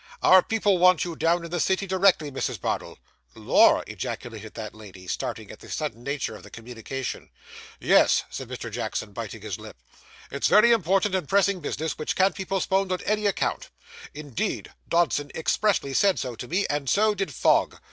Our 0.23 0.41
people 0.41 0.79
want 0.79 1.05
you 1.05 1.15
down 1.15 1.45
in 1.45 1.51
the 1.51 1.59
city 1.59 1.85
directly, 1.85 2.31
Mrs. 2.31 2.59
Bardell.' 2.59 2.97
'Lor!' 3.35 3.83
ejaculated 3.85 4.55
that 4.55 4.73
lady, 4.73 5.05
starting 5.05 5.51
at 5.51 5.59
the 5.59 5.69
sudden 5.69 6.01
nature 6.01 6.35
of 6.35 6.41
the 6.41 6.49
communication. 6.49 7.29
'Yes,' 7.79 8.23
said 8.31 8.49
Mr. 8.49 8.71
Jackson, 8.71 9.13
biting 9.13 9.41
his 9.41 9.59
lip. 9.59 9.77
'It's 10.31 10.47
very 10.47 10.71
important 10.71 11.13
and 11.13 11.29
pressing 11.29 11.59
business, 11.59 11.99
which 11.99 12.15
can't 12.15 12.35
be 12.35 12.45
postponed 12.45 12.91
on 12.91 13.01
any 13.03 13.27
account. 13.27 13.69
Indeed, 14.15 14.73
Dodson 14.89 15.29
expressly 15.35 15.93
said 15.93 16.17
so 16.17 16.33
to 16.33 16.47
me, 16.47 16.65
and 16.65 16.89
so 16.89 17.13
did 17.13 17.31
Fogg. 17.31 17.77